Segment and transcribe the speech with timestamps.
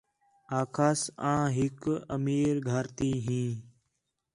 [0.59, 1.01] آکھاس
[1.31, 1.79] آں ہِک
[2.15, 3.43] امیر گھر تی ہی